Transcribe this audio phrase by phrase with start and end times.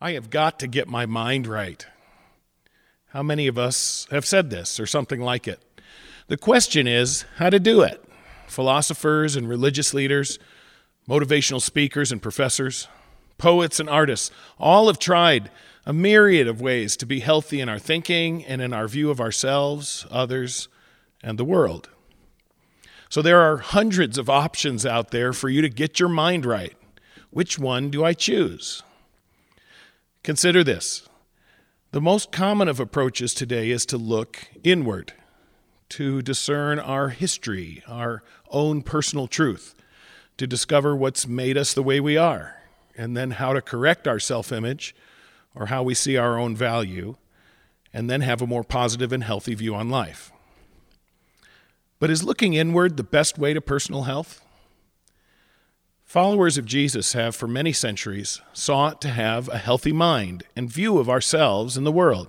[0.00, 1.84] I have got to get my mind right.
[3.08, 5.60] How many of us have said this or something like it?
[6.28, 8.04] The question is how to do it.
[8.46, 10.38] Philosophers and religious leaders,
[11.08, 12.86] motivational speakers and professors,
[13.38, 15.50] poets and artists, all have tried
[15.84, 19.20] a myriad of ways to be healthy in our thinking and in our view of
[19.20, 20.68] ourselves, others,
[21.24, 21.88] and the world.
[23.08, 26.76] So there are hundreds of options out there for you to get your mind right.
[27.30, 28.84] Which one do I choose?
[30.28, 31.08] Consider this.
[31.92, 35.14] The most common of approaches today is to look inward,
[35.88, 39.74] to discern our history, our own personal truth,
[40.36, 42.56] to discover what's made us the way we are,
[42.94, 44.94] and then how to correct our self image
[45.54, 47.16] or how we see our own value,
[47.94, 50.30] and then have a more positive and healthy view on life.
[51.98, 54.42] But is looking inward the best way to personal health?
[56.08, 60.96] Followers of Jesus have, for many centuries, sought to have a healthy mind and view
[60.96, 62.28] of ourselves and the world.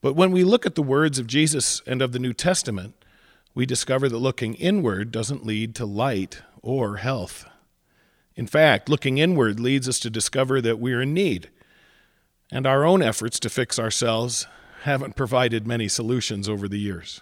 [0.00, 2.94] But when we look at the words of Jesus and of the New Testament,
[3.54, 7.44] we discover that looking inward doesn't lead to light or health.
[8.36, 11.50] In fact, looking inward leads us to discover that we're in need,
[12.50, 14.46] and our own efforts to fix ourselves
[14.84, 17.20] haven't provided many solutions over the years.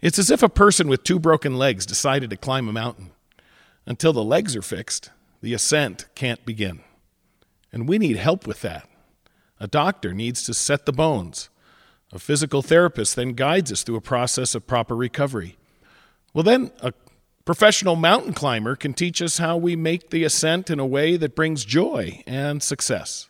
[0.00, 3.12] It's as if a person with two broken legs decided to climb a mountain.
[3.86, 5.10] Until the legs are fixed,
[5.42, 6.80] the ascent can't begin.
[7.72, 8.88] And we need help with that.
[9.58, 11.50] A doctor needs to set the bones.
[12.12, 15.56] A physical therapist then guides us through a process of proper recovery.
[16.32, 16.92] Well, then, a
[17.44, 21.36] professional mountain climber can teach us how we make the ascent in a way that
[21.36, 23.28] brings joy and success.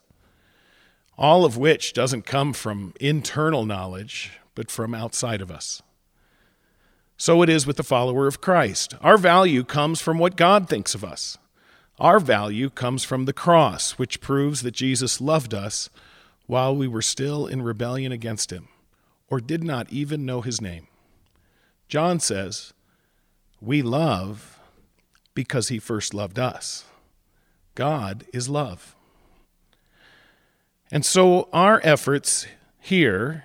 [1.19, 5.83] All of which doesn't come from internal knowledge, but from outside of us.
[7.21, 8.95] So it is with the follower of Christ.
[9.03, 11.37] Our value comes from what God thinks of us.
[11.99, 15.91] Our value comes from the cross, which proves that Jesus loved us
[16.47, 18.69] while we were still in rebellion against him,
[19.29, 20.87] or did not even know his name.
[21.89, 22.73] John says,
[23.61, 24.59] We love
[25.35, 26.87] because he first loved us.
[27.75, 28.97] God is love.
[30.91, 32.47] And so our efforts
[32.79, 33.45] here,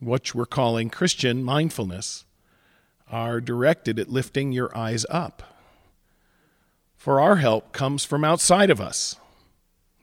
[0.00, 2.24] which we're calling Christian mindfulness,
[3.10, 5.42] are directed at lifting your eyes up.
[6.96, 9.16] For our help comes from outside of us,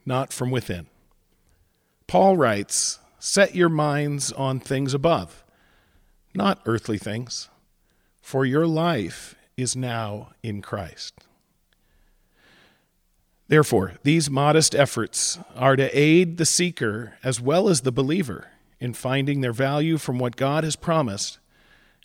[0.05, 0.87] not from within.
[2.07, 5.43] Paul writes, Set your minds on things above,
[6.33, 7.49] not earthly things,
[8.21, 11.13] for your life is now in Christ.
[13.47, 18.47] Therefore, these modest efforts are to aid the seeker as well as the believer
[18.79, 21.37] in finding their value from what God has promised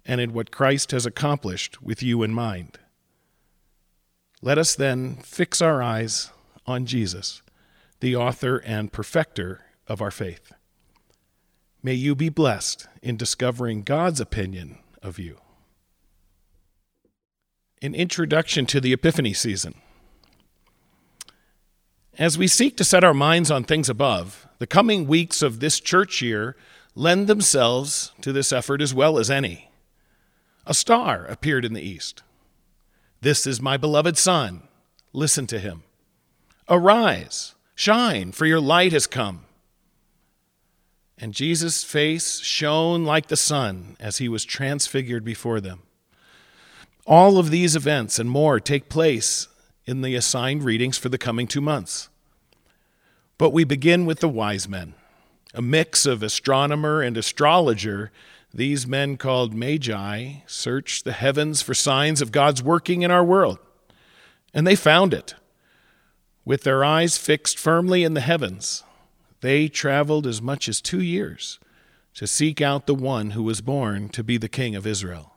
[0.06, 2.78] and in what Christ has accomplished with you in mind.
[4.40, 6.30] Let us then fix our eyes
[6.66, 7.42] on Jesus,
[8.00, 10.52] the author and perfecter of our faith.
[11.82, 15.38] May you be blessed in discovering God's opinion of you.
[17.82, 19.74] An introduction to the Epiphany season.
[22.18, 25.80] As we seek to set our minds on things above, the coming weeks of this
[25.80, 26.56] church year
[26.94, 29.70] lend themselves to this effort as well as any
[30.66, 32.22] a star appeared in the east.
[33.20, 34.62] This is my beloved Son.
[35.12, 35.84] Listen to him.
[36.68, 39.44] Arise, shine, for your light has come.
[41.18, 45.82] And Jesus' face shone like the sun as he was transfigured before them.
[47.06, 49.48] All of these events and more take place
[49.86, 52.08] in the assigned readings for the coming two months.
[53.38, 54.94] But we begin with the wise men,
[55.54, 58.10] a mix of astronomer and astrologer
[58.56, 63.58] these men called magi searched the heavens for signs of God's working in our world,
[64.54, 65.34] and they found it.
[66.42, 68.82] With their eyes fixed firmly in the heavens,
[69.42, 71.58] they traveled as much as two years
[72.14, 75.34] to seek out the one who was born to be the King of Israel.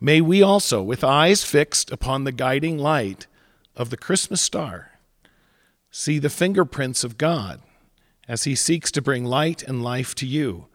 [0.00, 3.28] May we also, with eyes fixed upon the guiding light
[3.76, 4.98] of the Christmas star,
[5.92, 7.62] see the fingerprints of God
[8.26, 10.66] as he seeks to bring light and life to you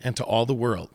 [0.00, 0.90] and to all the world.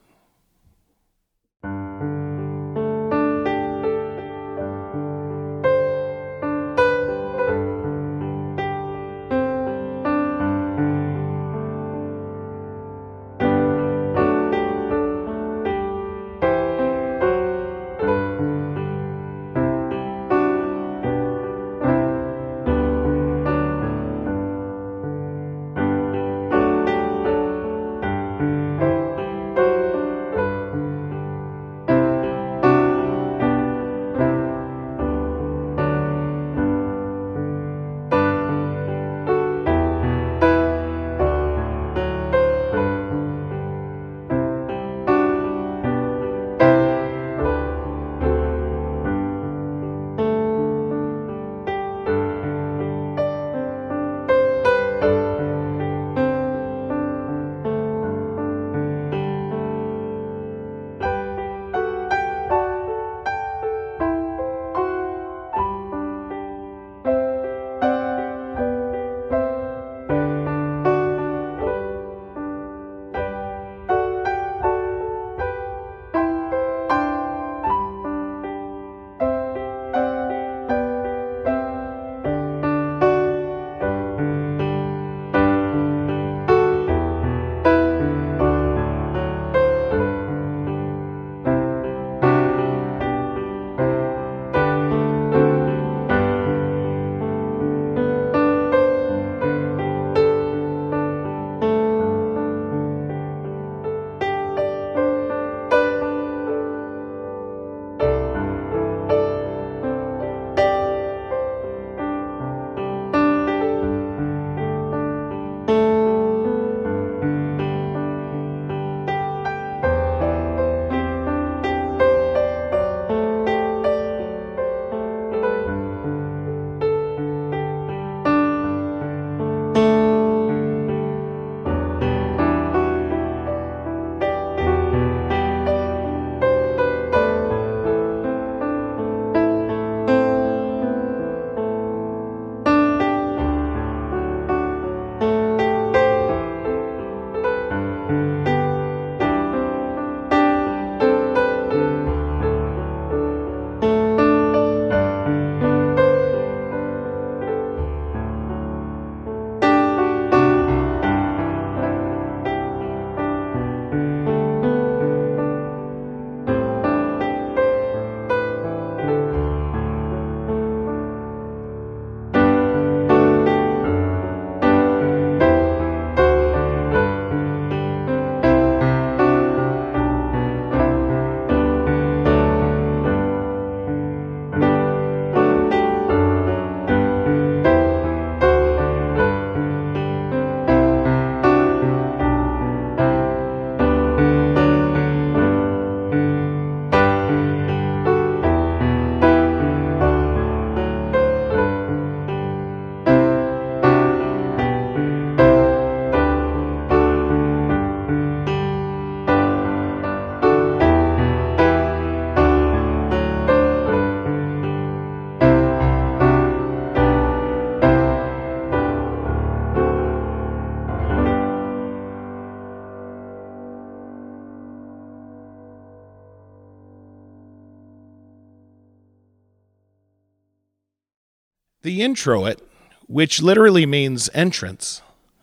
[231.84, 232.62] The introit,
[233.08, 235.02] which literally means entrance,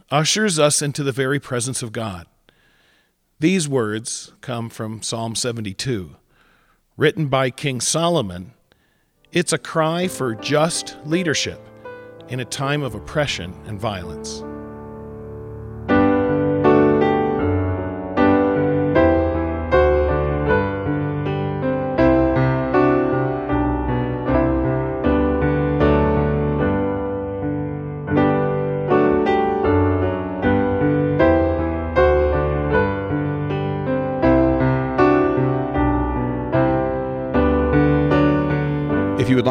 [0.08, 2.26] ushers us into the very presence of God.
[3.40, 6.14] These words come from Psalm 72,
[6.96, 8.52] written by King Solomon.
[9.32, 11.60] It's a cry for just leadership
[12.28, 14.44] in a time of oppression and violence.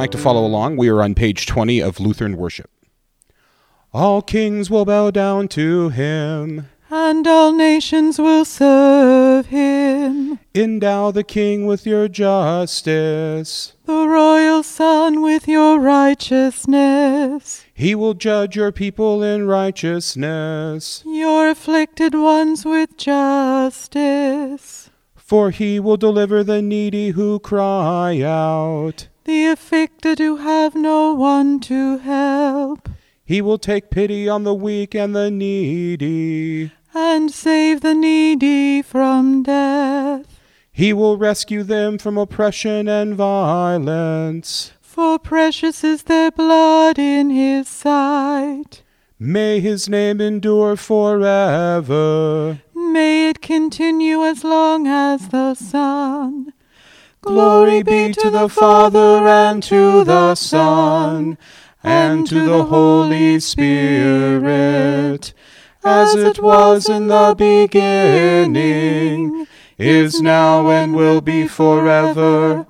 [0.07, 2.71] Like to follow along, we are on page 20 of Lutheran Worship.
[3.93, 6.69] All kings will bow down to him.
[6.89, 10.39] and all nations will serve him.
[10.55, 13.73] Endow the king with your justice.
[13.83, 17.65] The royal son with your righteousness.
[17.73, 21.03] He will judge your people in righteousness.
[21.05, 24.89] Your afflicted ones with justice.
[25.17, 29.09] For he will deliver the needy who cry out.
[29.27, 32.87] The afflicted who have no one to help.
[33.25, 36.71] He will take pity on the weak and the needy.
[36.93, 40.39] And save the needy from death.
[40.71, 44.71] He will rescue them from oppression and violence.
[44.79, 48.83] For precious is their blood in his sight.
[49.19, 52.61] May his name endure forever.
[52.73, 56.53] May it continue as long as the sun.
[57.21, 61.37] Glory be to the Father and to the Son
[61.83, 65.33] and to the Holy Spirit,
[65.83, 68.57] as it was in the beginning,
[69.77, 72.65] is now, and will be forever.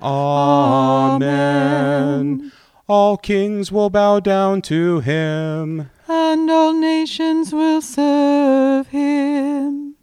[1.20, 2.52] Amen.
[2.86, 5.90] All kings will bow down to him.
[6.08, 9.94] and all nations will serve him.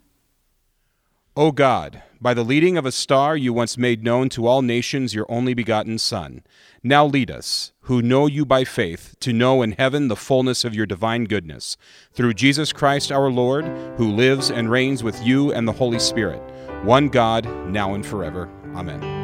[1.36, 5.14] O God, by the leading of a star you once made known to all nations
[5.14, 6.42] your only begotten Son.
[6.82, 10.74] Now lead us, who know you by faith, to know in heaven the fullness of
[10.74, 11.76] your divine goodness,
[12.12, 13.64] through Jesus Christ our Lord,
[13.96, 16.42] who lives and reigns with you and the Holy Spirit,
[16.82, 18.50] one God, now and forever.
[18.74, 19.15] Amen.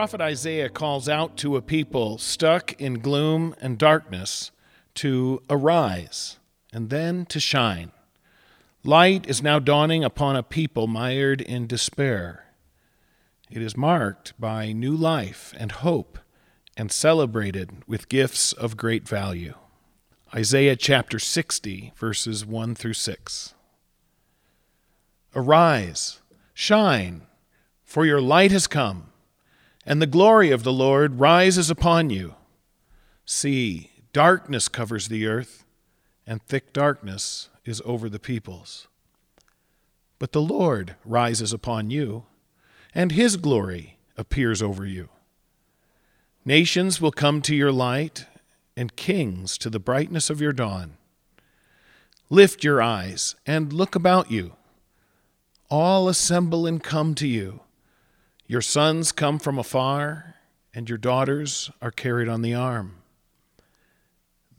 [0.00, 4.50] Prophet Isaiah calls out to a people stuck in gloom and darkness
[4.94, 6.38] to arise
[6.72, 7.92] and then to shine.
[8.82, 12.46] Light is now dawning upon a people mired in despair.
[13.50, 16.18] It is marked by new life and hope
[16.78, 19.52] and celebrated with gifts of great value.
[20.34, 23.54] Isaiah chapter 60, verses 1 through 6.
[25.36, 26.22] Arise,
[26.54, 27.26] shine,
[27.84, 29.09] for your light has come
[29.86, 32.34] and the glory of the Lord rises upon you.
[33.24, 35.64] See, darkness covers the earth,
[36.26, 38.88] and thick darkness is over the peoples.
[40.18, 42.24] But the Lord rises upon you,
[42.94, 45.08] and his glory appears over you.
[46.44, 48.26] Nations will come to your light,
[48.76, 50.96] and kings to the brightness of your dawn.
[52.30, 54.54] Lift your eyes and look about you.
[55.68, 57.60] All assemble and come to you.
[58.50, 60.34] Your sons come from afar,
[60.74, 62.96] and your daughters are carried on the arm.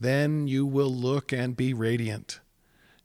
[0.00, 2.40] Then you will look and be radiant.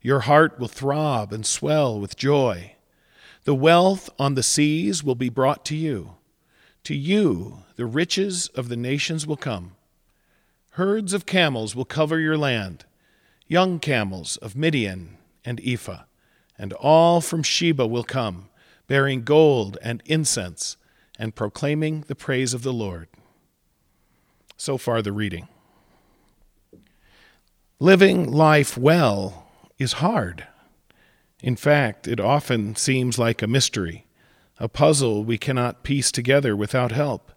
[0.00, 2.76] Your heart will throb and swell with joy.
[3.44, 6.14] The wealth on the seas will be brought to you.
[6.84, 9.72] To you, the riches of the nations will come.
[10.70, 12.86] Herds of camels will cover your land,
[13.46, 16.04] young camels of Midian and Ephah,
[16.56, 18.48] and all from Sheba will come
[18.88, 20.76] bearing gold and incense,
[21.18, 23.08] and proclaiming the praise of the Lord.
[24.56, 25.46] So far, the reading.
[27.78, 29.46] Living life well
[29.78, 30.48] is hard.
[31.40, 34.06] In fact, it often seems like a mystery,
[34.58, 37.30] a puzzle we cannot piece together without help.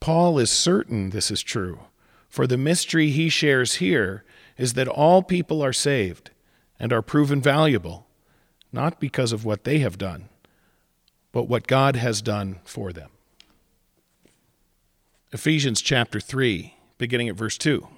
[0.00, 1.80] Paul is certain this is true,
[2.28, 4.24] for the mystery he shares here
[4.58, 6.30] is that all people are saved
[6.78, 8.06] and are proven valuable,
[8.72, 10.28] not because of what they have done,
[11.32, 13.10] but what God has done for them.
[15.32, 17.88] Ephesians chapter 3, beginning at verse 2.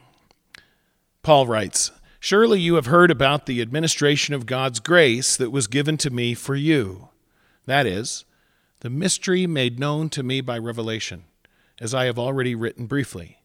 [1.23, 5.97] Paul writes, Surely you have heard about the administration of God's grace that was given
[5.99, 7.09] to me for you.
[7.67, 8.25] That is,
[8.81, 11.25] the mystery made known to me by revelation,
[11.81, 13.39] as I have already written briefly.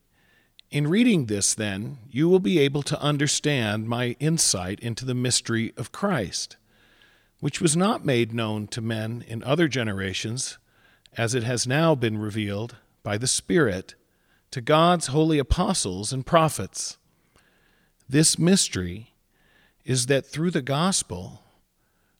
[0.70, 5.72] In reading this, then, you will be able to understand my insight into the mystery
[5.76, 6.56] of Christ,
[7.40, 10.58] which was not made known to men in other generations,
[11.16, 13.94] as it has now been revealed by the Spirit
[14.50, 16.98] to God's holy apostles and prophets.
[18.08, 19.14] This mystery
[19.84, 21.42] is that through the gospel,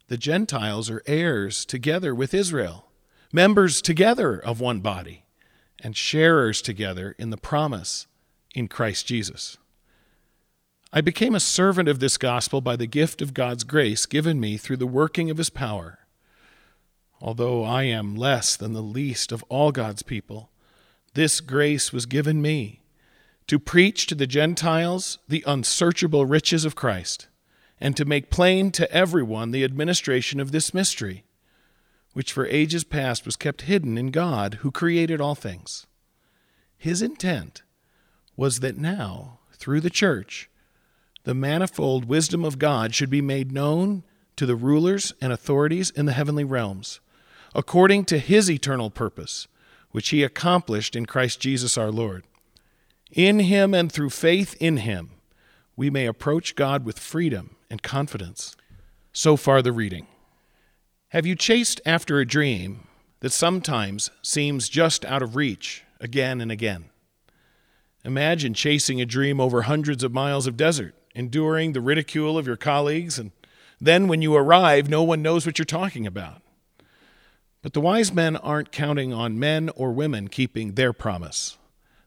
[0.08, 2.86] the Gentiles are heirs together with Israel,
[3.32, 5.24] members together of one body,
[5.82, 8.06] and sharers together in the promise
[8.54, 9.56] in Christ Jesus.
[10.92, 14.56] I became a servant of this gospel by the gift of God's grace given me
[14.56, 16.00] through the working of his power.
[17.20, 20.50] Although I am less than the least of all God's people,
[21.14, 22.80] this grace was given me
[23.46, 27.28] to preach to the Gentiles the unsearchable riches of Christ,
[27.80, 31.24] and to make plain to everyone the administration of this mystery,
[32.14, 35.86] which for ages past was kept hidden in God who created all things.
[36.76, 37.62] His intent
[38.36, 40.49] was that now, through the church,
[41.24, 44.02] the manifold wisdom of God should be made known
[44.36, 47.00] to the rulers and authorities in the heavenly realms,
[47.54, 49.46] according to his eternal purpose,
[49.90, 52.24] which he accomplished in Christ Jesus our Lord.
[53.12, 55.10] In him and through faith in him,
[55.76, 58.56] we may approach God with freedom and confidence.
[59.12, 60.06] So far, the reading.
[61.08, 62.86] Have you chased after a dream
[63.18, 66.86] that sometimes seems just out of reach again and again?
[68.04, 72.56] Imagine chasing a dream over hundreds of miles of desert, enduring the ridicule of your
[72.56, 73.32] colleagues, and
[73.80, 76.42] then when you arrive, no one knows what you're talking about.
[77.62, 81.58] But the wise men aren't counting on men or women keeping their promise,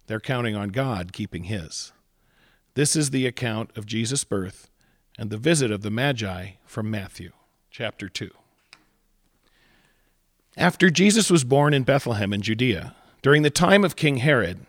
[0.08, 1.92] they're counting on God keeping his.
[2.76, 4.70] This is the account of Jesus' birth
[5.18, 7.32] and the visit of the Magi from Matthew
[7.70, 8.32] chapter 2.
[10.58, 14.66] After Jesus was born in Bethlehem in Judea, during the time of King Herod,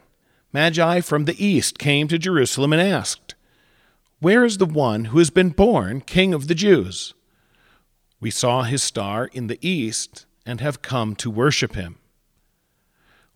[0.52, 3.34] Magi from the east came to Jerusalem and asked,
[4.24, 7.12] Where is the one who has been born King of the Jews?
[8.20, 11.98] We saw his star in the east and have come to worship him.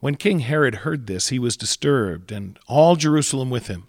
[0.00, 3.88] When King Herod heard this, he was disturbed, and all Jerusalem with him.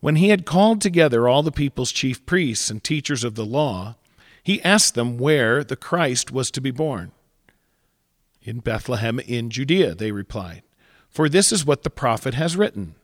[0.00, 3.96] When he had called together all the people's chief priests and teachers of the law,
[4.42, 7.12] he asked them where the Christ was to be born.
[8.42, 10.62] In Bethlehem in Judea, they replied
[11.08, 12.96] for this is what the prophet has written.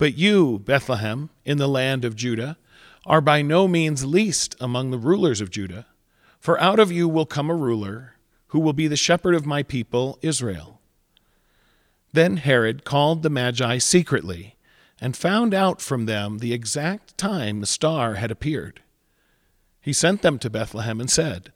[0.00, 2.56] But you, Bethlehem, in the land of Judah,
[3.04, 5.84] are by no means least among the rulers of Judah,
[6.38, 8.14] for out of you will come a ruler
[8.46, 10.80] who will be the shepherd of my people Israel.
[12.14, 14.56] Then Herod called the Magi secretly
[15.02, 18.80] and found out from them the exact time the star had appeared.
[19.82, 21.52] He sent them to Bethlehem and said,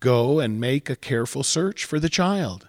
[0.00, 2.68] Go and make a careful search for the child.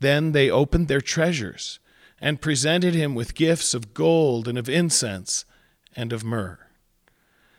[0.00, 1.78] Then they opened their treasures
[2.20, 5.44] and presented him with gifts of gold and of incense
[5.94, 6.58] and of myrrh.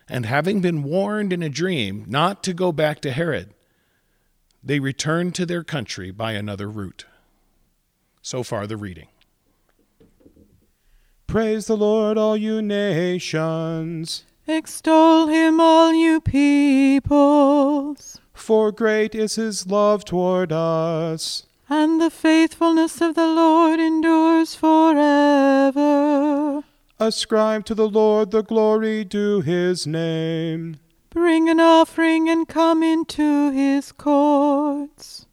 [0.08, 3.54] And having been warned in a dream not to go back to Herod,
[4.62, 7.06] they returned to their country by another route.
[8.22, 9.08] So far, the reading.
[11.26, 14.24] Praise the Lord, all you nations.
[14.46, 18.20] Extol him, all you peoples.
[18.34, 25.80] For great is his love toward us and the faithfulness of the Lord endures forever.
[26.98, 30.80] Ascribe to the Lord the glory due his name.
[31.10, 35.26] Bring an offering and come into his courts.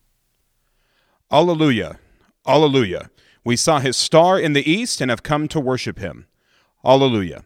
[1.32, 2.00] Alleluia!
[2.48, 3.10] Alleluia!
[3.44, 6.28] We saw his star in the east and have come to worship him.
[6.86, 7.46] Alleluia!